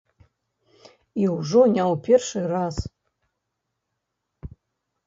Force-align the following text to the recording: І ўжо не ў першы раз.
І 1.23 1.27
ўжо 1.33 1.61
не 1.75 1.83
ў 1.91 2.01
першы 2.09 2.41
раз. 2.53 2.75